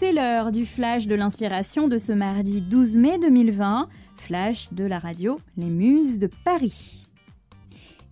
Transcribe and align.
C'est 0.00 0.12
l'heure 0.12 0.50
du 0.50 0.64
flash 0.64 1.06
de 1.06 1.14
l'inspiration 1.14 1.86
de 1.86 1.98
ce 1.98 2.12
mardi 2.12 2.62
12 2.62 2.96
mai 2.96 3.18
2020, 3.18 3.86
flash 4.16 4.72
de 4.72 4.84
la 4.84 4.98
radio 4.98 5.38
Les 5.58 5.68
Muses 5.68 6.18
de 6.18 6.30
Paris. 6.42 7.04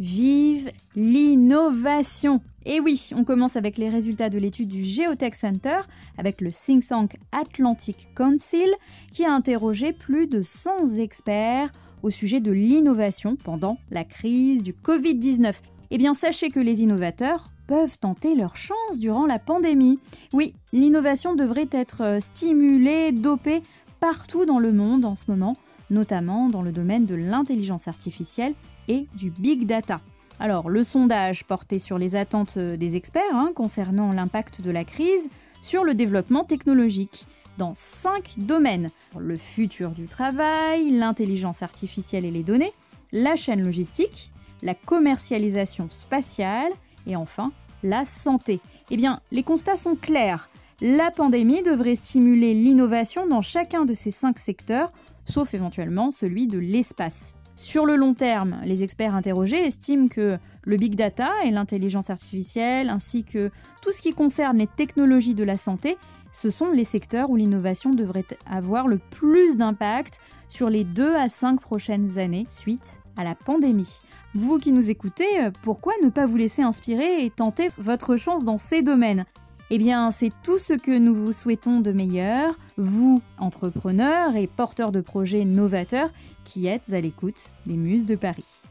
Vive 0.00 0.72
l'innovation 0.96 2.40
Et 2.64 2.80
oui, 2.80 3.10
on 3.14 3.22
commence 3.22 3.56
avec 3.56 3.76
les 3.76 3.90
résultats 3.90 4.30
de 4.30 4.38
l'étude 4.38 4.70
du 4.70 4.82
Geotech 4.82 5.34
Center 5.34 5.76
avec 6.16 6.40
le 6.40 6.50
think 6.50 6.88
tank 6.88 7.18
Atlantic 7.32 8.08
Council 8.14 8.72
qui 9.12 9.26
a 9.26 9.32
interrogé 9.34 9.92
plus 9.92 10.26
de 10.26 10.40
100 10.40 10.96
experts 10.96 11.70
au 12.02 12.08
sujet 12.08 12.40
de 12.40 12.50
l'innovation 12.50 13.36
pendant 13.36 13.76
la 13.90 14.04
crise 14.04 14.62
du 14.62 14.72
Covid-19. 14.72 15.52
Eh 15.90 15.98
bien, 15.98 16.14
sachez 16.14 16.48
que 16.48 16.60
les 16.60 16.82
innovateurs 16.82 17.50
peuvent 17.66 17.98
tenter 17.98 18.34
leur 18.34 18.56
chance 18.56 18.98
durant 18.98 19.26
la 19.26 19.38
pandémie. 19.38 19.98
Oui, 20.32 20.54
l'innovation 20.72 21.34
devrait 21.34 21.68
être 21.70 22.02
euh, 22.02 22.20
stimulée, 22.20 23.12
dopée 23.12 23.62
partout 24.00 24.44
dans 24.44 24.58
le 24.58 24.72
monde 24.72 25.04
en 25.04 25.16
ce 25.16 25.24
moment, 25.28 25.54
notamment 25.90 26.48
dans 26.48 26.62
le 26.62 26.72
domaine 26.72 27.06
de 27.06 27.14
l'intelligence 27.14 27.88
artificielle 27.88 28.54
et 28.88 29.06
du 29.16 29.30
big 29.30 29.66
data. 29.66 30.00
Alors, 30.40 30.68
le 30.68 30.82
sondage 30.84 31.44
portait 31.44 31.78
sur 31.78 31.98
les 31.98 32.16
attentes 32.16 32.56
euh, 32.56 32.76
des 32.76 32.96
experts 32.96 33.22
hein, 33.32 33.52
concernant 33.54 34.10
l'impact 34.12 34.60
de 34.60 34.70
la 34.70 34.84
crise 34.84 35.28
sur 35.62 35.84
le 35.84 35.94
développement 35.94 36.44
technologique 36.44 37.26
dans 37.56 37.72
cinq 37.74 38.34
domaines 38.38 38.90
le 39.16 39.36
futur 39.36 39.90
du 39.90 40.06
travail, 40.06 40.90
l'intelligence 40.90 41.62
artificielle 41.62 42.24
et 42.24 42.30
les 42.30 42.42
données, 42.42 42.72
la 43.12 43.36
chaîne 43.36 43.62
logistique, 43.62 44.32
la 44.62 44.74
commercialisation 44.74 45.86
spatiale 45.90 46.72
et 47.06 47.16
enfin 47.16 47.52
la 47.82 48.04
santé. 48.04 48.60
Eh 48.90 48.96
bien, 48.96 49.20
les 49.30 49.42
constats 49.42 49.76
sont 49.76 49.94
clairs. 49.94 50.48
La 50.80 51.10
pandémie 51.10 51.62
devrait 51.62 51.96
stimuler 51.96 52.54
l'innovation 52.54 53.26
dans 53.26 53.42
chacun 53.42 53.84
de 53.84 53.94
ces 53.94 54.10
cinq 54.10 54.38
secteurs, 54.38 54.90
sauf 55.26 55.54
éventuellement 55.54 56.10
celui 56.10 56.46
de 56.46 56.58
l'espace. 56.58 57.34
Sur 57.56 57.86
le 57.86 57.94
long 57.94 58.14
terme, 58.14 58.56
les 58.64 58.82
experts 58.82 59.14
interrogés 59.14 59.64
estiment 59.64 60.08
que 60.08 60.38
le 60.64 60.76
big 60.76 60.96
data 60.96 61.30
et 61.44 61.50
l'intelligence 61.50 62.10
artificielle, 62.10 62.90
ainsi 62.90 63.24
que 63.24 63.50
tout 63.80 63.92
ce 63.92 64.02
qui 64.02 64.12
concerne 64.12 64.58
les 64.58 64.66
technologies 64.66 65.36
de 65.36 65.44
la 65.44 65.56
santé, 65.56 65.96
ce 66.32 66.50
sont 66.50 66.72
les 66.72 66.82
secteurs 66.82 67.30
où 67.30 67.36
l'innovation 67.36 67.90
devrait 67.90 68.26
avoir 68.50 68.88
le 68.88 68.98
plus 68.98 69.56
d'impact 69.56 70.20
sur 70.48 70.68
les 70.68 70.82
2 70.82 71.14
à 71.14 71.28
5 71.28 71.60
prochaines 71.60 72.18
années 72.18 72.46
suite 72.50 73.00
à 73.16 73.22
la 73.22 73.36
pandémie. 73.36 74.00
Vous 74.34 74.58
qui 74.58 74.72
nous 74.72 74.90
écoutez, 74.90 75.28
pourquoi 75.62 75.92
ne 76.02 76.08
pas 76.08 76.26
vous 76.26 76.36
laisser 76.36 76.62
inspirer 76.62 77.24
et 77.24 77.30
tenter 77.30 77.68
votre 77.78 78.16
chance 78.16 78.44
dans 78.44 78.58
ces 78.58 78.82
domaines? 78.82 79.26
Eh 79.70 79.78
bien, 79.78 80.10
c'est 80.10 80.32
tout 80.42 80.58
ce 80.58 80.74
que 80.74 80.98
nous 80.98 81.14
vous 81.14 81.32
souhaitons 81.32 81.80
de 81.80 81.92
meilleur, 81.92 82.58
vous, 82.76 83.22
entrepreneurs 83.38 84.36
et 84.36 84.46
porteurs 84.46 84.92
de 84.92 85.00
projets 85.00 85.44
novateurs 85.44 86.10
qui 86.44 86.66
êtes 86.66 86.92
à 86.92 87.00
l'écoute 87.00 87.50
des 87.66 87.74
Muses 87.74 88.06
de 88.06 88.16
Paris. 88.16 88.62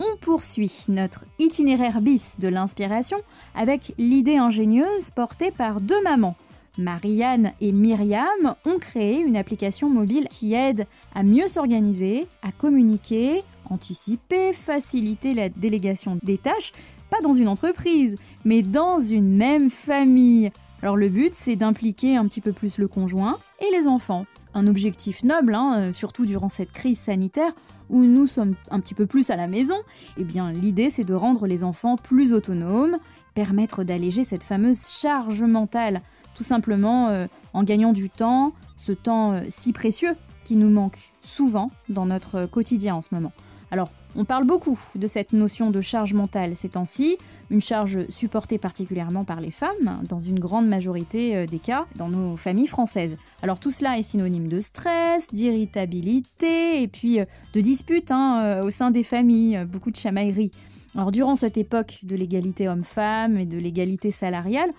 On 0.00 0.16
poursuit 0.20 0.84
notre 0.88 1.24
itinéraire 1.38 2.00
bis 2.00 2.38
de 2.38 2.48
l'inspiration 2.48 3.18
avec 3.54 3.94
l'idée 3.98 4.36
ingénieuse 4.36 5.10
portée 5.10 5.50
par 5.50 5.80
deux 5.80 6.02
mamans 6.02 6.36
Marianne 6.78 7.52
et 7.60 7.72
Myriam 7.72 8.54
ont 8.64 8.78
créé 8.78 9.18
une 9.20 9.36
application 9.36 9.90
mobile 9.90 10.28
qui 10.30 10.54
aide 10.54 10.86
à 11.14 11.22
mieux 11.22 11.48
s'organiser, 11.48 12.26
à 12.42 12.52
communiquer, 12.52 13.42
anticiper, 13.68 14.52
faciliter 14.52 15.34
la 15.34 15.48
délégation 15.48 16.18
des 16.22 16.38
tâches, 16.38 16.72
pas 17.10 17.20
dans 17.20 17.32
une 17.32 17.48
entreprise, 17.48 18.16
mais 18.44 18.62
dans 18.62 19.00
une 19.00 19.36
même 19.36 19.70
famille. 19.70 20.50
Alors 20.82 20.96
le 20.96 21.08
but, 21.08 21.34
c'est 21.34 21.56
d'impliquer 21.56 22.16
un 22.16 22.26
petit 22.26 22.40
peu 22.40 22.52
plus 22.52 22.78
le 22.78 22.86
conjoint 22.86 23.38
et 23.60 23.70
les 23.76 23.88
enfants. 23.88 24.26
Un 24.54 24.66
objectif 24.66 25.24
noble, 25.24 25.54
hein, 25.54 25.76
euh, 25.78 25.92
surtout 25.92 26.24
durant 26.24 26.48
cette 26.48 26.72
crise 26.72 26.98
sanitaire 26.98 27.52
où 27.90 28.04
nous 28.04 28.26
sommes 28.26 28.54
un 28.70 28.80
petit 28.80 28.94
peu 28.94 29.06
plus 29.06 29.30
à 29.30 29.36
la 29.36 29.46
maison. 29.46 29.76
Eh 30.18 30.24
bien, 30.24 30.52
l'idée, 30.52 30.90
c'est 30.90 31.04
de 31.04 31.14
rendre 31.14 31.46
les 31.46 31.64
enfants 31.64 31.96
plus 31.96 32.32
autonomes, 32.32 32.96
permettre 33.34 33.82
d'alléger 33.82 34.24
cette 34.24 34.44
fameuse 34.44 34.86
charge 34.88 35.42
mentale 35.42 36.02
tout 36.38 36.44
simplement 36.44 37.08
euh, 37.08 37.26
en 37.52 37.64
gagnant 37.64 37.92
du 37.92 38.10
temps, 38.10 38.52
ce 38.76 38.92
temps 38.92 39.32
euh, 39.32 39.40
si 39.48 39.72
précieux 39.72 40.14
qui 40.44 40.54
nous 40.54 40.70
manque 40.70 41.12
souvent 41.20 41.72
dans 41.88 42.06
notre 42.06 42.46
quotidien 42.46 42.94
en 42.94 43.02
ce 43.02 43.08
moment. 43.12 43.32
Alors, 43.70 43.90
on 44.16 44.24
parle 44.24 44.44
beaucoup 44.44 44.78
de 44.94 45.06
cette 45.06 45.32
notion 45.32 45.70
de 45.70 45.80
charge 45.80 46.14
mentale 46.14 46.56
ces 46.56 46.70
temps-ci, 46.70 47.18
une 47.50 47.60
charge 47.60 48.08
supportée 48.08 48.58
particulièrement 48.58 49.24
par 49.24 49.40
les 49.40 49.50
femmes, 49.50 50.00
dans 50.08 50.20
une 50.20 50.38
grande 50.38 50.66
majorité 50.66 51.36
euh, 51.36 51.46
des 51.46 51.58
cas, 51.58 51.86
dans 51.96 52.08
nos 52.08 52.36
familles 52.36 52.66
françaises. 52.66 53.16
Alors 53.42 53.60
tout 53.60 53.70
cela 53.70 53.98
est 53.98 54.02
synonyme 54.02 54.48
de 54.48 54.60
stress, 54.60 55.32
d'irritabilité, 55.32 56.82
et 56.82 56.88
puis 56.88 57.18
de 57.52 57.60
disputes 57.60 58.10
hein, 58.10 58.60
au 58.62 58.70
sein 58.70 58.90
des 58.90 59.02
familles, 59.02 59.64
beaucoup 59.70 59.90
de 59.90 59.96
chamailleries. 59.96 60.50
Alors 60.94 61.12
durant 61.12 61.36
cette 61.36 61.58
époque 61.58 62.00
de 62.02 62.16
l'égalité 62.16 62.68
homme-femme 62.68 63.38
et 63.38 63.46
de 63.46 63.58
l'égalité 63.58 64.10
salariale, 64.10 64.70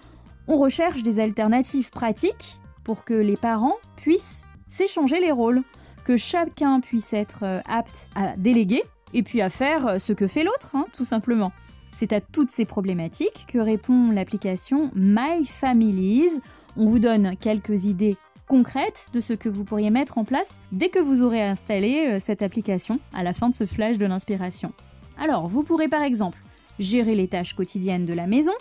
on 0.47 0.57
recherche 0.57 1.03
des 1.03 1.19
alternatives 1.19 1.91
pratiques 1.91 2.59
pour 2.83 3.03
que 3.03 3.13
les 3.13 3.37
parents 3.37 3.75
puissent 3.95 4.45
s'échanger 4.67 5.19
les 5.19 5.31
rôles, 5.31 5.61
que 6.03 6.17
chacun 6.17 6.79
puisse 6.79 7.13
être 7.13 7.43
euh, 7.43 7.61
apte 7.67 8.09
à 8.15 8.35
déléguer 8.37 8.83
et 9.13 9.23
puis 9.23 9.41
à 9.41 9.49
faire 9.49 9.87
euh, 9.87 9.99
ce 9.99 10.13
que 10.13 10.27
fait 10.27 10.43
l'autre, 10.43 10.75
hein, 10.75 10.85
tout 10.95 11.03
simplement. 11.03 11.51
C'est 11.91 12.13
à 12.13 12.21
toutes 12.21 12.51
ces 12.51 12.65
problématiques 12.65 13.45
que 13.47 13.57
répond 13.57 14.11
l'application 14.11 14.91
My 14.95 15.45
Families. 15.45 16.39
On 16.77 16.85
vous 16.85 16.99
donne 16.99 17.35
quelques 17.37 17.85
idées 17.85 18.15
concrètes 18.47 19.09
de 19.13 19.19
ce 19.19 19.33
que 19.33 19.49
vous 19.49 19.63
pourriez 19.63 19.89
mettre 19.89 20.17
en 20.17 20.23
place 20.23 20.59
dès 20.71 20.89
que 20.89 20.99
vous 20.99 21.21
aurez 21.21 21.41
installé 21.41 22.07
euh, 22.07 22.19
cette 22.19 22.41
application 22.41 22.99
à 23.13 23.23
la 23.23 23.33
fin 23.33 23.49
de 23.49 23.55
ce 23.55 23.65
flash 23.65 23.97
de 23.97 24.05
l'inspiration. 24.05 24.73
Alors, 25.17 25.47
vous 25.47 25.63
pourrez 25.63 25.87
par 25.87 26.03
exemple 26.03 26.39
gérer 26.79 27.15
les 27.15 27.27
tâches 27.27 27.55
quotidiennes 27.55 28.05
de 28.05 28.13
la 28.13 28.25
maison, 28.25 28.53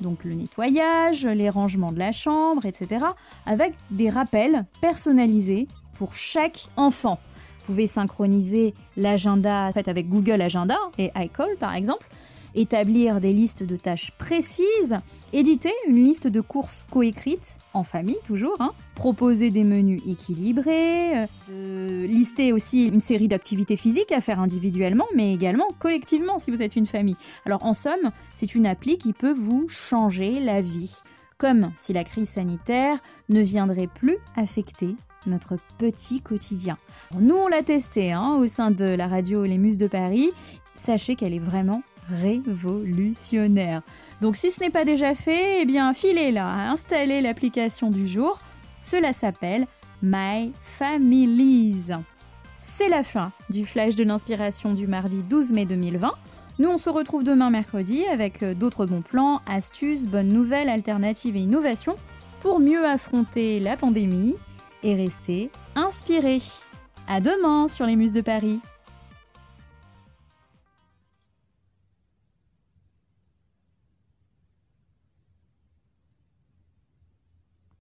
donc 0.00 0.24
le 0.24 0.34
nettoyage, 0.34 1.26
les 1.26 1.48
rangements 1.50 1.92
de 1.92 1.98
la 1.98 2.12
chambre, 2.12 2.66
etc., 2.66 3.06
avec 3.46 3.74
des 3.90 4.10
rappels 4.10 4.66
personnalisés 4.80 5.68
pour 6.00 6.14
chaque 6.14 6.68
enfant. 6.78 7.20
Vous 7.58 7.66
pouvez 7.66 7.86
synchroniser 7.86 8.72
l'agenda 8.96 9.70
fait 9.70 9.86
avec 9.86 10.08
Google 10.08 10.40
Agenda 10.40 10.78
et 10.96 11.10
iCall 11.14 11.58
par 11.60 11.74
exemple, 11.74 12.08
établir 12.54 13.20
des 13.20 13.34
listes 13.34 13.64
de 13.64 13.76
tâches 13.76 14.10
précises, 14.12 14.98
éditer 15.34 15.74
une 15.86 16.02
liste 16.02 16.26
de 16.26 16.40
courses 16.40 16.86
coécrites, 16.90 17.58
en 17.74 17.84
famille 17.84 18.16
toujours, 18.24 18.56
hein, 18.60 18.72
proposer 18.94 19.50
des 19.50 19.62
menus 19.62 20.00
équilibrés, 20.08 21.26
euh, 21.50 22.06
lister 22.06 22.54
aussi 22.54 22.86
une 22.86 23.00
série 23.00 23.28
d'activités 23.28 23.76
physiques 23.76 24.10
à 24.10 24.22
faire 24.22 24.40
individuellement, 24.40 25.06
mais 25.14 25.34
également 25.34 25.68
collectivement 25.80 26.38
si 26.38 26.50
vous 26.50 26.62
êtes 26.62 26.76
une 26.76 26.86
famille. 26.86 27.16
Alors 27.44 27.66
en 27.66 27.74
somme, 27.74 28.10
c'est 28.32 28.54
une 28.54 28.64
appli 28.64 28.96
qui 28.96 29.12
peut 29.12 29.34
vous 29.34 29.68
changer 29.68 30.40
la 30.40 30.62
vie, 30.62 31.02
comme 31.40 31.72
si 31.76 31.94
la 31.94 32.04
crise 32.04 32.28
sanitaire 32.28 32.98
ne 33.30 33.40
viendrait 33.40 33.86
plus 33.86 34.18
affecter 34.36 34.94
notre 35.26 35.56
petit 35.78 36.20
quotidien. 36.20 36.76
nous, 37.18 37.34
on 37.34 37.48
l'a 37.48 37.62
testé 37.62 38.12
hein, 38.12 38.36
au 38.38 38.46
sein 38.46 38.70
de 38.70 38.84
la 38.84 39.08
radio 39.08 39.44
Les 39.44 39.58
Muses 39.58 39.78
de 39.78 39.86
Paris. 39.86 40.30
Sachez 40.74 41.16
qu'elle 41.16 41.34
est 41.34 41.38
vraiment 41.38 41.82
révolutionnaire. 42.10 43.82
Donc 44.20 44.36
si 44.36 44.50
ce 44.50 44.60
n'est 44.60 44.70
pas 44.70 44.84
déjà 44.84 45.14
fait, 45.14 45.62
eh 45.62 45.64
bien 45.64 45.92
filez 45.94 46.30
là, 46.30 46.70
installez 46.70 47.20
l'application 47.22 47.88
du 47.90 48.06
jour. 48.06 48.38
Cela 48.82 49.12
s'appelle 49.12 49.66
My 50.02 50.52
Families. 50.60 51.92
C'est 52.58 52.88
la 52.88 53.02
fin 53.02 53.32
du 53.48 53.64
flash 53.64 53.96
de 53.96 54.04
l'inspiration 54.04 54.74
du 54.74 54.86
mardi 54.86 55.22
12 55.22 55.52
mai 55.52 55.64
2020. 55.64 56.12
Nous, 56.60 56.68
on 56.68 56.76
se 56.76 56.90
retrouve 56.90 57.24
demain 57.24 57.48
mercredi 57.48 58.04
avec 58.04 58.42
euh, 58.42 58.52
d'autres 58.52 58.84
bons 58.84 59.00
plans, 59.00 59.40
astuces, 59.46 60.06
bonnes 60.06 60.28
nouvelles, 60.28 60.68
alternatives 60.68 61.34
et 61.34 61.40
innovations 61.40 61.96
pour 62.40 62.60
mieux 62.60 62.84
affronter 62.84 63.60
la 63.60 63.78
pandémie 63.78 64.34
et 64.82 64.94
rester 64.94 65.50
inspiré. 65.74 66.42
À 67.08 67.22
demain 67.22 67.66
sur 67.66 67.86
les 67.86 67.96
Muses 67.96 68.12
de 68.12 68.20
Paris. 68.20 68.60